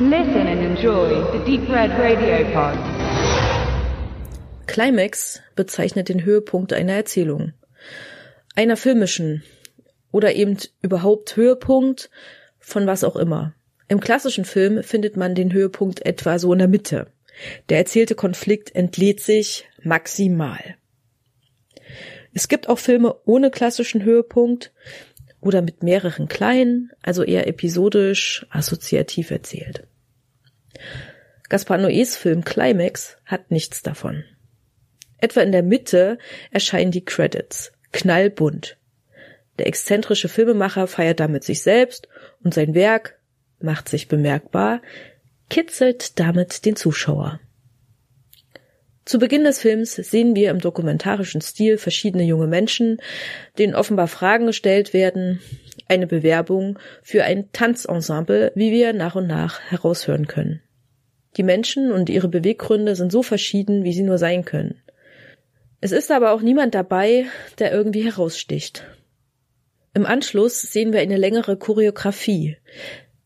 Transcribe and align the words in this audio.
Listen 0.00 0.48
and 0.48 0.60
enjoy 0.60 1.22
the 1.30 1.38
Deep 1.44 1.68
Red 1.68 1.92
Radio 1.92 2.44
Pod. 2.52 2.76
Climax 4.66 5.40
bezeichnet 5.54 6.08
den 6.08 6.24
Höhepunkt 6.24 6.72
einer 6.72 6.94
Erzählung. 6.94 7.52
Einer 8.56 8.76
filmischen 8.76 9.44
oder 10.10 10.34
eben 10.34 10.58
überhaupt 10.82 11.36
Höhepunkt 11.36 12.10
von 12.58 12.88
was 12.88 13.04
auch 13.04 13.14
immer. 13.14 13.54
Im 13.86 14.00
klassischen 14.00 14.44
Film 14.44 14.82
findet 14.82 15.16
man 15.16 15.36
den 15.36 15.52
Höhepunkt 15.52 16.04
etwa 16.04 16.40
so 16.40 16.52
in 16.52 16.58
der 16.58 16.66
Mitte. 16.66 17.06
Der 17.68 17.78
erzählte 17.78 18.16
Konflikt 18.16 18.74
entlädt 18.74 19.20
sich 19.20 19.64
maximal. 19.80 20.74
Es 22.32 22.48
gibt 22.48 22.68
auch 22.68 22.80
Filme 22.80 23.14
ohne 23.26 23.52
klassischen 23.52 24.02
Höhepunkt 24.02 24.72
oder 25.44 25.62
mit 25.62 25.82
mehreren 25.82 26.26
kleinen, 26.26 26.90
also 27.02 27.22
eher 27.22 27.46
episodisch, 27.46 28.46
assoziativ 28.50 29.30
erzählt. 29.30 29.86
Gaspar 31.50 31.78
Noés 31.78 32.16
Film 32.16 32.44
Climax 32.44 33.18
hat 33.26 33.50
nichts 33.50 33.82
davon. 33.82 34.24
Etwa 35.18 35.42
in 35.42 35.52
der 35.52 35.62
Mitte 35.62 36.18
erscheinen 36.50 36.90
die 36.90 37.04
Credits, 37.04 37.72
knallbunt. 37.92 38.78
Der 39.58 39.66
exzentrische 39.66 40.28
Filmemacher 40.28 40.86
feiert 40.86 41.20
damit 41.20 41.44
sich 41.44 41.62
selbst 41.62 42.08
und 42.42 42.54
sein 42.54 42.74
Werk 42.74 43.18
macht 43.60 43.88
sich 43.88 44.08
bemerkbar, 44.08 44.80
kitzelt 45.50 46.18
damit 46.18 46.64
den 46.64 46.74
Zuschauer. 46.74 47.38
Zu 49.04 49.18
Beginn 49.18 49.44
des 49.44 49.58
Films 49.58 49.96
sehen 49.96 50.34
wir 50.34 50.50
im 50.50 50.60
dokumentarischen 50.60 51.42
Stil 51.42 51.76
verschiedene 51.76 52.24
junge 52.24 52.46
Menschen, 52.46 52.98
denen 53.58 53.74
offenbar 53.74 54.08
Fragen 54.08 54.46
gestellt 54.46 54.94
werden, 54.94 55.40
eine 55.88 56.06
Bewerbung 56.06 56.78
für 57.02 57.24
ein 57.24 57.50
Tanzensemble, 57.52 58.52
wie 58.54 58.72
wir 58.72 58.94
nach 58.94 59.14
und 59.14 59.26
nach 59.26 59.60
heraushören 59.60 60.26
können. 60.26 60.62
Die 61.36 61.42
Menschen 61.42 61.92
und 61.92 62.08
ihre 62.08 62.28
Beweggründe 62.28 62.96
sind 62.96 63.12
so 63.12 63.22
verschieden, 63.22 63.84
wie 63.84 63.92
sie 63.92 64.04
nur 64.04 64.16
sein 64.16 64.44
können. 64.44 64.80
Es 65.80 65.92
ist 65.92 66.10
aber 66.10 66.32
auch 66.32 66.40
niemand 66.40 66.74
dabei, 66.74 67.26
der 67.58 67.72
irgendwie 67.72 68.04
heraussticht. 68.04 68.84
Im 69.92 70.06
Anschluss 70.06 70.62
sehen 70.62 70.94
wir 70.94 71.00
eine 71.00 71.18
längere 71.18 71.58
Choreografie 71.58 72.56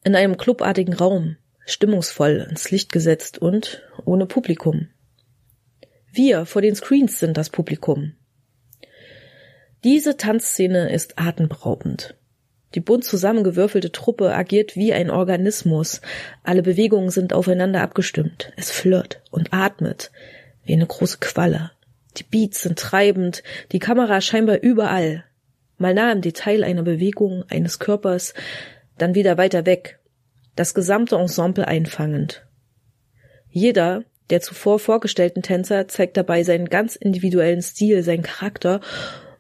in 0.03 0.17
einem 0.17 0.37
clubartigen 0.37 0.95
Raum, 0.95 1.37
stimmungsvoll 1.67 2.47
ins 2.51 2.71
Licht 2.73 2.91
gesetzt 2.91 3.39
und 3.39 3.83
ohne 4.05 4.27
Publikum. 4.27 4.89
Wir 6.19 6.47
vor 6.47 6.63
den 6.63 6.75
Screens 6.75 7.21
sind 7.21 7.37
das 7.37 7.49
Publikum. 7.49 8.15
Diese 9.85 10.17
Tanzszene 10.17 10.93
ist 10.93 11.17
atemberaubend. 11.17 12.17
Die 12.75 12.81
bunt 12.81 13.05
zusammengewürfelte 13.05 13.93
Truppe 13.93 14.35
agiert 14.35 14.75
wie 14.75 14.93
ein 14.93 15.11
Organismus. 15.11 16.01
Alle 16.43 16.63
Bewegungen 16.63 17.11
sind 17.11 17.33
aufeinander 17.33 17.83
abgestimmt. 17.83 18.53
Es 18.57 18.73
flirrt 18.73 19.23
und 19.31 19.53
atmet 19.53 20.11
wie 20.65 20.73
eine 20.73 20.89
große 20.89 21.19
Qualle. 21.21 21.71
Die 22.17 22.25
Beats 22.25 22.63
sind 22.63 22.81
treibend, 22.81 23.45
die 23.71 23.79
Kamera 23.79 24.21
scheinbar 24.21 24.59
überall. 24.59 25.23
Mal 25.77 25.95
nah 25.95 26.11
im 26.11 26.21
Detail 26.21 26.65
einer 26.65 26.83
Bewegung 26.83 27.45
eines 27.49 27.79
Körpers, 27.79 28.35
dann 28.97 29.15
wieder 29.15 29.39
weiter 29.39 29.67
weg. 29.67 30.01
Das 30.57 30.75
gesamte 30.75 31.15
Ensemble 31.15 31.69
einfangend. 31.69 32.45
Jeder 33.51 34.03
der 34.31 34.41
zuvor 34.41 34.79
vorgestellten 34.79 35.43
Tänzer 35.43 35.89
zeigt 35.89 36.17
dabei 36.17 36.43
seinen 36.43 36.69
ganz 36.69 36.97
individuellen 36.97 37.63
Stil, 37.63 38.03
seinen 38.03 38.23
Charakter 38.23 38.81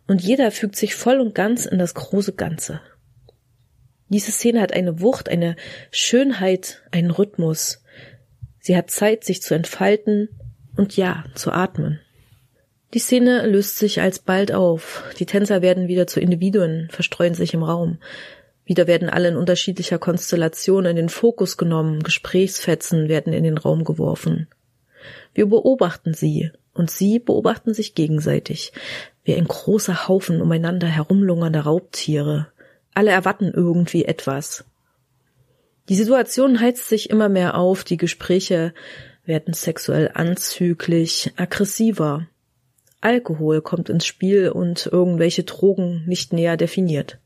und 0.07 0.23
jeder 0.23 0.51
fügt 0.51 0.77
sich 0.77 0.95
voll 0.95 1.21
und 1.21 1.35
ganz 1.35 1.67
in 1.67 1.79
das 1.79 1.95
große 1.95 2.33
Ganze. 2.33 2.81
Diese 4.09 4.33
Szene 4.33 4.61
hat 4.61 4.73
eine 4.73 5.01
Wucht, 5.01 5.29
eine 5.29 5.57
Schönheit, 5.91 6.83
einen 6.91 7.11
Rhythmus. 7.11 7.83
Sie 8.59 8.77
hat 8.77 8.91
Zeit, 8.91 9.25
sich 9.25 9.43
zu 9.43 9.55
entfalten 9.55 10.31
und 10.77 10.97
ja, 10.97 11.25
zu 11.35 11.53
atmen. 11.53 12.01
Die 12.95 13.01
Szene 13.01 13.47
löst 13.47 13.77
sich 13.77 14.01
alsbald 14.01 14.53
auf. 14.53 15.05
Die 15.19 15.27
Tänzer 15.27 15.61
werden 15.61 15.89
wieder 15.89 16.07
zu 16.07 16.21
Individuen, 16.21 16.89
verstreuen 16.91 17.35
sich 17.35 17.53
im 17.53 17.63
Raum. 17.63 17.99
Wieder 18.65 18.87
werden 18.87 19.11
alle 19.11 19.29
in 19.29 19.37
unterschiedlicher 19.37 19.99
Konstellation 19.99 20.87
in 20.87 20.97
den 20.97 21.11
Fokus 21.11 21.59
genommen, 21.59 22.03
Gesprächsfetzen 22.03 23.09
werden 23.09 23.35
in 23.35 23.45
den 23.45 23.59
Raum 23.59 23.85
geworfen. 23.85 24.49
Wir 25.35 25.47
beobachten 25.47 26.15
sie 26.15 26.51
und 26.75 26.91
sie 26.91 27.19
beobachten 27.19 27.75
sich 27.75 27.95
gegenseitig, 27.95 28.73
wie 29.25 29.35
ein 29.35 29.47
großer 29.47 30.09
Haufen 30.09 30.41
umeinander 30.41 30.87
herumlungernder 30.87 31.61
Raubtiere. 31.61 32.49
Alle 32.95 33.11
erwarten 33.11 33.53
irgendwie 33.53 34.05
etwas. 34.05 34.65
Die 35.89 35.95
Situation 35.95 36.61
heizt 36.61 36.89
sich 36.89 37.11
immer 37.11 37.29
mehr 37.29 37.57
auf, 37.57 37.85
die 37.85 37.97
Gespräche 37.97 38.75
werden 39.25 39.55
sexuell 39.55 40.11
anzüglich, 40.15 41.33
aggressiver. 41.37 42.27
Alkohol 43.01 43.63
kommt 43.63 43.89
ins 43.89 44.07
Spiel 44.07 44.49
und 44.49 44.87
irgendwelche 44.87 45.45
Drogen 45.45 46.05
nicht 46.07 46.33
näher 46.33 46.57
definiert. 46.57 47.19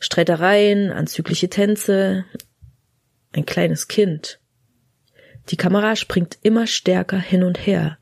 Streitereien, 0.00 0.90
anzügliche 0.90 1.48
Tänze, 1.48 2.24
ein 3.32 3.46
kleines 3.46 3.88
Kind, 3.88 4.40
die 5.50 5.56
Kamera 5.56 5.96
springt 5.96 6.38
immer 6.42 6.66
stärker 6.66 7.18
hin 7.18 7.42
und 7.42 7.58
her. 7.66 7.98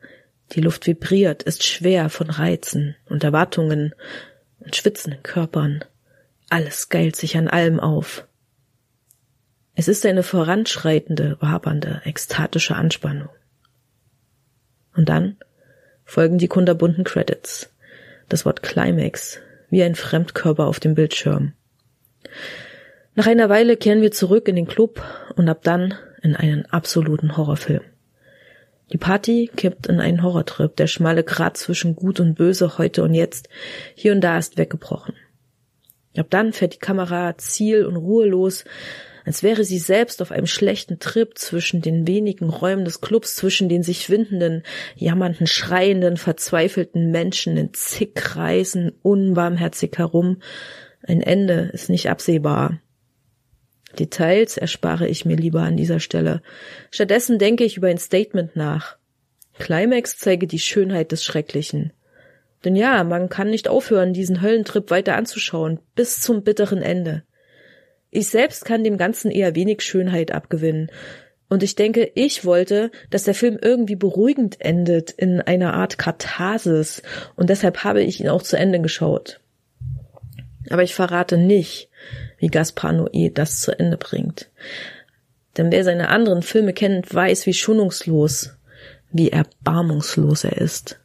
Die 0.52 0.60
Luft 0.60 0.86
vibriert, 0.86 1.42
ist 1.42 1.64
schwer 1.64 2.08
von 2.08 2.30
Reizen 2.30 2.96
und 3.06 3.24
Erwartungen 3.24 3.94
und 4.60 4.76
schwitzenden 4.76 5.22
Körpern. 5.22 5.84
Alles 6.48 6.88
geilt 6.88 7.16
sich 7.16 7.36
an 7.36 7.48
allem 7.48 7.80
auf. 7.80 8.26
Es 9.74 9.88
ist 9.88 10.06
eine 10.06 10.22
voranschreitende, 10.22 11.36
wabernde, 11.40 12.00
ekstatische 12.04 12.76
Anspannung. 12.76 13.28
Und 14.94 15.08
dann 15.08 15.36
folgen 16.04 16.38
die 16.38 16.48
kunderbunten 16.48 17.04
Credits. 17.04 17.72
Das 18.28 18.44
Wort 18.44 18.62
Climax, 18.62 19.40
wie 19.70 19.82
ein 19.82 19.94
Fremdkörper 19.94 20.66
auf 20.66 20.80
dem 20.80 20.94
Bildschirm. 20.94 21.52
Nach 23.14 23.26
einer 23.26 23.48
Weile 23.48 23.76
kehren 23.76 24.02
wir 24.02 24.12
zurück 24.12 24.48
in 24.48 24.56
den 24.56 24.66
Club 24.66 25.02
und 25.36 25.48
ab 25.48 25.60
dann 25.62 25.94
in 26.26 26.36
einen 26.36 26.66
absoluten 26.66 27.36
Horrorfilm. 27.36 27.82
Die 28.92 28.98
Party 28.98 29.50
kippt 29.56 29.86
in 29.86 30.00
einen 30.00 30.22
Horrortrip, 30.22 30.76
der 30.76 30.86
schmale 30.86 31.24
Grat 31.24 31.56
zwischen 31.56 31.96
Gut 31.96 32.20
und 32.20 32.34
Böse 32.34 32.78
heute 32.78 33.02
und 33.02 33.14
jetzt 33.14 33.48
hier 33.94 34.12
und 34.12 34.20
da 34.20 34.38
ist 34.38 34.58
weggebrochen. 34.58 35.14
Ab 36.16 36.26
dann 36.30 36.52
fährt 36.52 36.74
die 36.74 36.78
Kamera 36.78 37.36
ziel- 37.38 37.86
und 37.86 37.96
ruhelos, 37.96 38.64
als 39.24 39.42
wäre 39.42 39.64
sie 39.64 39.78
selbst 39.78 40.22
auf 40.22 40.30
einem 40.30 40.46
schlechten 40.46 41.00
Trip 41.00 41.36
zwischen 41.36 41.82
den 41.82 42.06
wenigen 42.06 42.48
Räumen 42.48 42.84
des 42.84 43.00
Clubs, 43.00 43.34
zwischen 43.34 43.68
den 43.68 43.82
sich 43.82 44.08
windenden, 44.08 44.62
jammernden, 44.94 45.48
schreienden, 45.48 46.16
verzweifelten 46.16 47.10
Menschen 47.10 47.56
in 47.56 47.74
zig 47.74 48.14
Kreisen 48.14 48.92
unbarmherzig 49.02 49.98
herum. 49.98 50.42
Ein 51.02 51.22
Ende 51.22 51.70
ist 51.72 51.90
nicht 51.90 52.08
absehbar. 52.08 52.80
Details 53.98 54.56
erspare 54.56 55.08
ich 55.08 55.24
mir 55.24 55.36
lieber 55.36 55.62
an 55.62 55.76
dieser 55.76 56.00
Stelle. 56.00 56.42
Stattdessen 56.90 57.38
denke 57.38 57.64
ich 57.64 57.76
über 57.76 57.88
ein 57.88 57.98
Statement 57.98 58.54
nach. 58.56 58.96
Climax 59.58 60.18
zeige 60.18 60.46
die 60.46 60.58
Schönheit 60.58 61.12
des 61.12 61.24
Schrecklichen. 61.24 61.92
Denn 62.64 62.76
ja, 62.76 63.04
man 63.04 63.28
kann 63.28 63.50
nicht 63.50 63.68
aufhören, 63.68 64.12
diesen 64.12 64.42
Höllentrip 64.42 64.90
weiter 64.90 65.16
anzuschauen, 65.16 65.78
bis 65.94 66.20
zum 66.20 66.42
bitteren 66.42 66.82
Ende. 66.82 67.22
Ich 68.10 68.28
selbst 68.28 68.64
kann 68.64 68.84
dem 68.84 68.98
Ganzen 68.98 69.30
eher 69.30 69.54
wenig 69.54 69.82
Schönheit 69.82 70.32
abgewinnen. 70.32 70.90
Und 71.48 71.62
ich 71.62 71.76
denke, 71.76 72.10
ich 72.14 72.44
wollte, 72.44 72.90
dass 73.10 73.24
der 73.24 73.34
Film 73.34 73.58
irgendwie 73.60 73.94
beruhigend 73.94 74.60
endet, 74.60 75.12
in 75.12 75.40
einer 75.40 75.74
Art 75.74 75.96
Katharsis. 75.96 77.02
Und 77.36 77.50
deshalb 77.50 77.84
habe 77.84 78.02
ich 78.02 78.20
ihn 78.20 78.28
auch 78.28 78.42
zu 78.42 78.56
Ende 78.56 78.80
geschaut. 78.80 79.40
Aber 80.70 80.82
ich 80.82 80.94
verrate 80.94 81.36
nicht, 81.36 81.88
wie 82.46 82.50
Gaspar 82.50 82.92
Noé 82.92 83.32
das 83.34 83.60
zu 83.60 83.76
Ende 83.76 83.96
bringt. 83.96 84.48
Denn 85.56 85.72
wer 85.72 85.82
seine 85.82 86.10
anderen 86.10 86.42
Filme 86.42 86.72
kennt, 86.72 87.12
weiß, 87.12 87.44
wie 87.46 87.54
schonungslos, 87.54 88.56
wie 89.10 89.32
erbarmungslos 89.32 90.44
er 90.44 90.58
ist. 90.58 91.00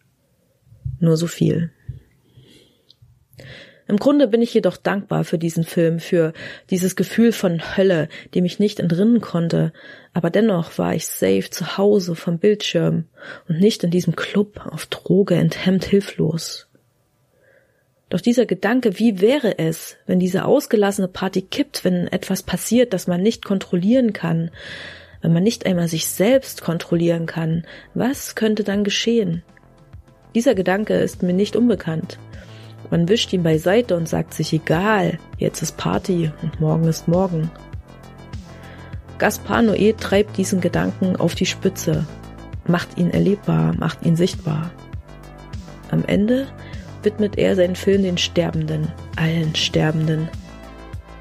Nur 1.00 1.18
so 1.18 1.26
viel. 1.26 1.72
Im 3.88 3.98
Grunde 3.98 4.28
bin 4.28 4.44
ich 4.44 4.54
jedoch 4.54 4.78
dankbar 4.78 5.24
für 5.24 5.40
diesen 5.40 5.64
Film, 5.64 6.00
für 6.00 6.34
dieses 6.70 6.96
Gefühl 6.96 7.32
von 7.32 7.76
Hölle, 7.76 8.08
dem 8.36 8.46
ich 8.46 8.60
nicht 8.60 8.80
entrinnen 8.80 9.20
konnte, 9.20 9.74
aber 10.14 10.30
dennoch 10.30 10.78
war 10.78 10.94
ich 10.94 11.08
safe 11.08 11.50
zu 11.50 11.80
Hause 11.80 12.14
vom 12.14 12.38
Bildschirm 12.38 13.06
und 13.50 13.60
nicht 13.60 13.84
in 13.84 13.90
diesem 13.90 14.16
Club 14.16 14.62
auf 14.64 14.86
Droge 14.86 15.34
enthemmt 15.34 15.86
hilflos. 15.86 16.71
Doch 18.12 18.20
dieser 18.20 18.46
Gedanke, 18.46 19.00
wie 19.00 19.22
wäre 19.22 19.58
es, 19.58 19.96
wenn 20.06 20.20
diese 20.20 20.44
ausgelassene 20.44 21.08
Party 21.08 21.44
kippt, 21.44 21.86
wenn 21.86 22.08
etwas 22.08 22.44
passiert, 22.44 22.92
das 22.92 23.08
man 23.08 23.22
nicht 23.22 23.46
kontrollieren 23.46 24.12
kann, 24.12 24.52
wenn 25.22 25.32
man 25.32 25.44
nicht 25.44 25.66
einmal 25.66 25.88
sich 25.88 26.06
selbst 26.08 26.62
kontrollieren 26.62 27.26
kann, 27.26 27.66
was 27.94 28.36
könnte 28.36 28.66
dann 28.66 28.84
geschehen? 28.84 29.44
Dieser 30.36 30.56
Gedanke 30.56 30.96
ist 30.96 31.24
mir 31.24 31.32
nicht 31.32 31.56
unbekannt. 31.56 32.20
Man 32.90 33.08
wischt 33.08 33.32
ihn 33.32 33.44
beiseite 33.44 33.96
und 33.96 34.10
sagt 34.10 34.34
sich 34.34 34.52
egal, 34.52 35.18
jetzt 35.38 35.62
ist 35.62 35.78
Party 35.78 36.34
und 36.42 36.60
morgen 36.60 36.90
ist 36.90 37.08
morgen. 37.08 37.50
Gaspar 39.20 39.62
Noé 39.62 39.96
treibt 39.96 40.36
diesen 40.36 40.60
Gedanken 40.60 41.16
auf 41.16 41.34
die 41.34 41.46
Spitze, 41.46 42.06
macht 42.68 42.98
ihn 42.98 43.10
erlebbar, 43.10 43.74
macht 43.78 44.06
ihn 44.06 44.18
sichtbar. 44.18 44.70
Am 45.92 46.04
Ende 46.04 46.50
widmet 47.04 47.38
er 47.38 47.56
seinen 47.56 47.76
Film 47.76 48.04
den 48.04 48.18
Sterbenden, 48.18 48.92
allen 49.16 49.56
Sterbenden. 49.56 50.30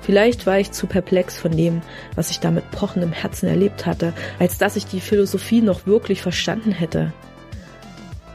Vielleicht 0.02 0.46
war 0.46 0.58
ich 0.58 0.72
zu 0.72 0.86
perplex 0.86 1.38
von 1.38 1.56
dem, 1.56 1.82
was 2.14 2.30
ich 2.30 2.40
da 2.40 2.50
mit 2.50 2.70
pochendem 2.70 3.12
Herzen 3.12 3.48
erlebt 3.48 3.86
hatte, 3.86 4.12
als 4.38 4.58
dass 4.58 4.76
ich 4.76 4.86
die 4.86 5.00
Philosophie 5.00 5.60
noch 5.60 5.86
wirklich 5.86 6.22
verstanden 6.22 6.72
hätte. 6.72 7.12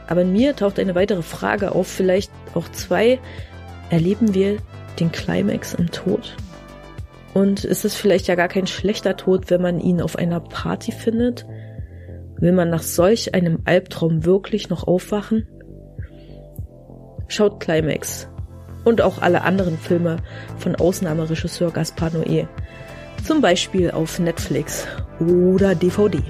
Aber 0.06 0.22
in 0.22 0.32
mir 0.32 0.54
taucht 0.54 0.78
eine 0.78 0.94
weitere 0.94 1.22
Frage 1.22 1.72
auf, 1.72 1.88
vielleicht 1.88 2.30
auch 2.54 2.68
zwei. 2.70 3.18
Erleben 3.90 4.34
wir 4.34 4.58
den 4.98 5.12
Climax 5.12 5.74
im 5.74 5.90
Tod? 5.90 6.36
Und 7.34 7.64
ist 7.64 7.84
es 7.84 7.94
vielleicht 7.94 8.28
ja 8.28 8.34
gar 8.34 8.48
kein 8.48 8.66
schlechter 8.66 9.16
Tod, 9.16 9.50
wenn 9.50 9.60
man 9.60 9.80
ihn 9.80 10.00
auf 10.00 10.16
einer 10.16 10.40
Party 10.40 10.92
findet? 10.92 11.46
Will 12.38 12.52
man 12.52 12.70
nach 12.70 12.82
solch 12.82 13.34
einem 13.34 13.60
Albtraum 13.64 14.24
wirklich 14.24 14.70
noch 14.70 14.86
aufwachen? 14.86 15.46
Schaut 17.28 17.60
Climax 17.60 18.28
und 18.84 19.02
auch 19.02 19.20
alle 19.20 19.42
anderen 19.42 19.76
Filme 19.78 20.16
von 20.58 20.76
Ausnahmeregisseur 20.76 21.70
Gaspar 21.72 22.10
Noé. 22.10 22.46
Zum 23.24 23.40
Beispiel 23.40 23.90
auf 23.90 24.18
Netflix 24.18 24.86
oder 25.18 25.74
DVD. 25.74 26.22